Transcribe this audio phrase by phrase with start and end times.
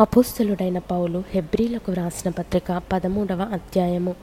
[0.00, 4.14] అపోస్తలుడైన పౌలు హెబ్రీలకు వ్రాసిన పత్రిక పదమూడవ అధ్యాయము.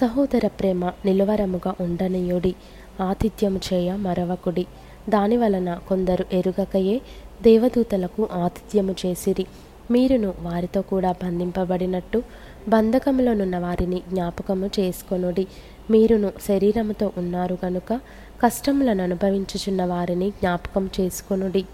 [0.00, 2.54] సహోదర ప్రేమ నిలువరముగా ఉండనీయుడి
[3.00, 4.66] ఆతిథ్యము చేయ మరవకుడి.
[5.08, 7.00] దాని వలన కొందరు ఎరుగకయే
[7.42, 9.46] దేవదూతలకు ఆతిథ్యము చేసిరి.
[9.90, 12.22] మీరును వారితో కూడా బంధింపబడినట్టు
[12.68, 15.46] బంధకములోనున్న వారిని జ్ఞాపకము చేసుకొనుడి.
[15.90, 18.00] మీరును శరీరముతో ఉన్నారు గనుక
[18.42, 21.64] కష్టములను అనుభవించుచున్న వారిని జ్ఞాపకం చేసుకొనుడి.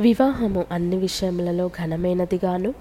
[0.00, 2.74] వివాహము అన్ని విషయములలో ఘనమైనదిగాను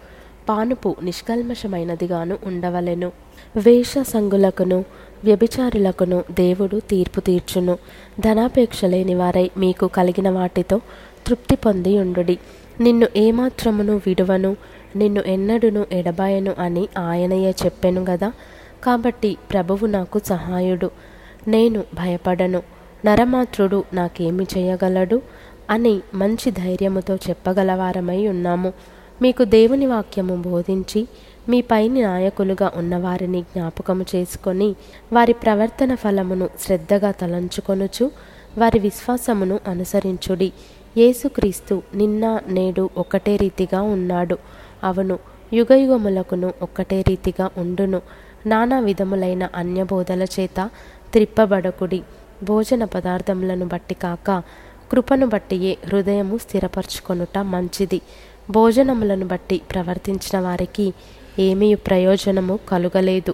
[0.49, 3.11] పానుపు నిష్కల్మషమైనదిగాను ఉండవలెను.
[3.55, 4.85] వేషసంగులకును
[5.23, 7.77] వ్యభిచారులకును దేవుడు తీర్పు తీర్చును.
[8.19, 10.81] ధనాపేక్ష లేని వారై మీకు కలిగిన వాటితో
[11.27, 12.39] తృప్తి పొంది ఉండుడి.
[12.81, 14.57] నిన్ను ఏమాత్రమును విడువను
[14.95, 18.31] నిన్ను ఎన్నడును ఎడబాయను అని ఆయనయే చెప్పెను గదా.
[18.83, 20.91] కాబట్టి ప్రభువు నాకు సహాయుడు.
[21.47, 22.63] నేను భయపడను.
[23.05, 25.21] నరమాత్రుడు నాకేమి చేయగలడు?
[25.69, 28.73] అని మంచి ధైర్యముతో చెప్పగలవారమై ఉన్నాము.
[29.21, 31.07] మీకు దేవుని వాక్యము బోధించి
[31.49, 34.75] మీ పైని నాయకులుగా ఉన్నవారిని జ్ఞాపకము చేసుకొని
[35.13, 38.11] వారి ప్రవర్తన ఫలమును శ్రద్ధగా తలంచుకొనుచు
[38.57, 40.53] వారి విశ్వాసమును అనుసరించుడి.
[40.97, 44.37] యేసుక్రీస్తు నిన్న నేడు ఒకటే రీతిగా ఉన్నాడు.
[44.83, 45.19] అవును
[45.53, 48.01] యుగయుగములకును ఒక్కటే రీతిగా ఉండును.
[48.45, 50.69] నానా విధములైన అన్యబోధల చేత
[51.11, 52.01] త్రిప్పబడకుడి.
[52.43, 54.43] భోజన పదార్థములను బట్టి కాక
[54.91, 58.01] కృపను బట్టియే హృదయము స్థిరపరచుకొనుట మంచిది.
[58.49, 60.93] భోజనములను బట్టి ప్రవర్తించిన వారికి
[61.39, 63.33] ఏమీ ప్రయోజనము కలుగలేదు.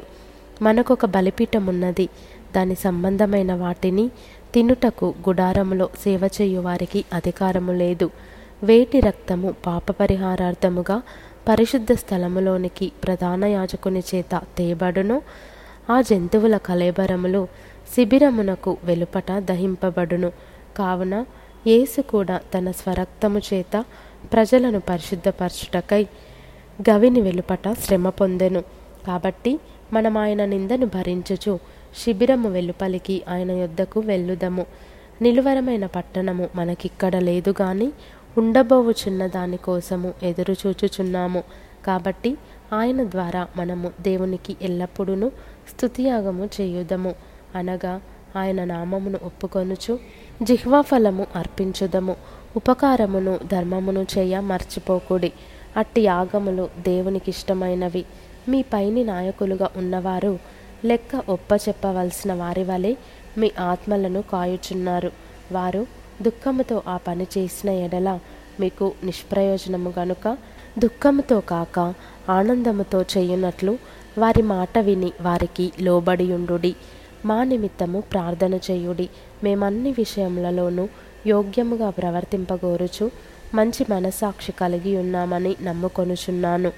[0.61, 2.09] మనకొక బలిపీఠం ఉన్నది
[2.55, 4.11] దాని సంబంధమైన వాటిని
[4.53, 8.09] తినుటకు గుడారములో సేవ చేయు వారికి అధికారము లేదు.
[8.63, 11.01] వేటి రక్తము పాప పరిహారార్థముగా
[11.47, 15.21] పరిశుద్ధ స్థలములోనికి ప్రధాన యాజకుని చేత తేబడును?
[15.89, 17.47] ఆ జంతువుల కలేబరములు
[17.95, 20.31] శిబిరమునకు వెలుపట దహింపబడును.
[20.77, 21.25] కావున
[21.67, 23.85] యేసు కూడా తన స్వరక్తము చేత
[24.33, 26.07] ప్రజలను పరిశుద్ధపరచుటకై
[26.89, 28.63] గవిని వెలుపట శ్రమ పొందెను.
[29.07, 29.59] కాబట్టి
[29.93, 31.59] మనం ఆయన నిందను భరించుచు
[31.97, 34.65] శిబిరము వెలుపలికి ఆయన యొద్దకు వెళ్ళుదము.
[35.21, 37.91] నిలువరమైన పట్టణము మనకిక్కడ లేదు గాని
[38.37, 41.43] ఉండబోవుచున్న దానికోసము ఎదురు చూచుచున్నాము.
[41.85, 42.37] కాబట్టి
[42.73, 45.31] ఆయన ద్వారా మనము దేవునికి ఎల్లప్పుడూ
[45.69, 47.15] స్థుతియాగము చేయుదము.
[47.55, 48.01] అనగా
[48.35, 49.99] ఆయన నామమును ఒప్పుకొనుచు
[50.43, 52.15] జిహ్వా ఫలము అర్పించుదము
[52.55, 55.31] ఉపకారమును ధర్మమును చేయ మర్చిపోకుడి.
[55.77, 58.05] అట్టి యాగములు దేవునికి ఇష్టమైనవి
[58.49, 60.39] మీ పైని నాయకులుగా ఉన్నవారు
[60.85, 62.95] లెక్క ఒప్ప చెప్పవలసిన వారి వలె
[63.37, 65.11] మీ ఆత్మలను కాయుచున్నారు.
[65.51, 65.87] వారు
[66.21, 68.19] దుఃఖముతో ఆ పని చేసిన ఎడల
[68.59, 70.37] మీకు నిష్ప్రయోజనము గనుక
[70.79, 71.93] దుఃఖముతో కాక
[72.29, 73.77] ఆనందముతో చేయునట్లు
[74.17, 76.75] వారి మాట విని వారికి లోబడియుండుడి
[77.25, 79.09] మా నిమిత్తము ప్రార్థన చేయుడి.
[79.43, 80.87] మేమన్ని విషయములలోనూ
[81.27, 83.11] యోగ్యముగా ప్రవర్తింపగోరుచు
[83.53, 86.71] మంచి మనస్సాక్షి కలిగి ఉన్నామని నమ్ముకొనుచున్నాను.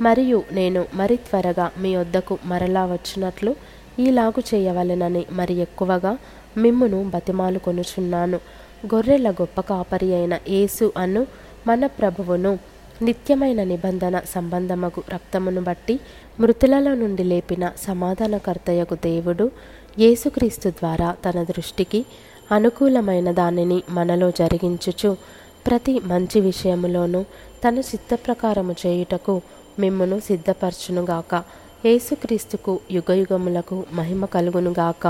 [0.00, 3.56] మరియు నేను మరి త్వరగా మీ వద్దకు మరలా వచ్చినట్లు
[3.98, 6.18] ఈలాగు చేయవలెనని మరి ఎక్కువగా
[6.56, 8.40] మిమ్మును బతిమాలు కొనుచున్నాను.
[8.94, 11.26] గొర్రెల గొప్ప కాపరి అయిన యేసు అను
[11.66, 12.58] మన ప్రభువును
[13.02, 15.94] నిత్యమైన నిబంధన సంబంధమగు రక్తమును బట్టి
[16.40, 19.46] మృతులలో నుండి లేపిన సమాధానకర్తయకు దేవుడు
[19.98, 22.00] యేసుక్రీస్తు ద్వారా తన దృష్టికి
[22.52, 25.10] అనుకూలమైన దానిని మనలో జరిగించుచు
[25.66, 27.20] ప్రతి మంచి విషయములోనూ
[27.64, 29.34] తన చిత్త ప్రకారము చేయుటకు
[29.78, 31.34] మిమ్మును సిద్ధపరచునుగాక
[31.86, 35.04] యేసుక్రీస్తుకు యుగయుగములకు మహిమ కలుగునుగాక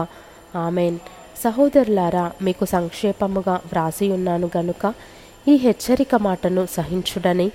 [0.57, 0.99] ఆమెన్.
[1.45, 4.85] సహోదరులారా మీకు సంక్షేపముగా వ్రాసి ఉన్నాను గనుక
[5.49, 7.47] ఈ హెచ్చరిక మాటను సహించుడని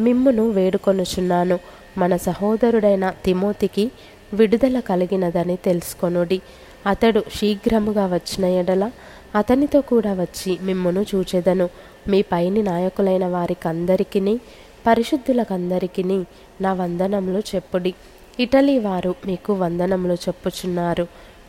[0.00, 1.58] మిమ్మును వేడుకొనుచున్నాను.
[1.98, 3.90] మన సహోదరుడైన తిమోతికి
[4.34, 6.40] విడుదల కలిగినదని తెలుసుకొనుడి.
[6.86, 8.90] అతడు శీఘ్రముగా వచ్చిన ఎడల
[9.34, 11.68] అతనితో కూడా వచ్చి మిమ్మును చూచెదను.
[12.08, 14.38] మీ పైని నాయకులైన వారికందరికీ
[14.86, 16.24] పరిశుద్ధులకందరికీ
[16.60, 17.94] నా వందనములు చెప్పుడి.
[18.40, 21.06] ఇటలీ వారు మీకు వందనములు చెప్పుచున్నారు.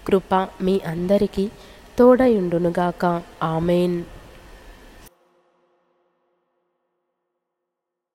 [0.07, 1.49] కృప మీ అందరికీ
[1.99, 3.21] తోడయుండునుగాక.
[3.43, 4.03] ఆమెన్.